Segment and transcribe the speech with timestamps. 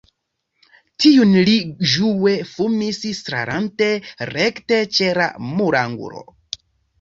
[1.03, 1.51] Tiun li
[1.91, 3.91] ĝue fumis, starante
[4.31, 6.27] rekte ĉe la murangulo.